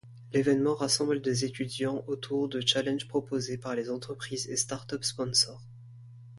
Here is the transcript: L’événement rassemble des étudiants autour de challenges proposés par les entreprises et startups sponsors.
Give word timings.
L’événement 0.33 0.73
rassemble 0.73 1.21
des 1.21 1.45
étudiants 1.45 2.03
autour 2.07 2.49
de 2.49 2.59
challenges 2.59 3.07
proposés 3.07 3.59
par 3.59 3.75
les 3.75 3.91
entreprises 3.91 4.49
et 4.49 4.57
startups 4.57 5.03
sponsors. 5.05 5.61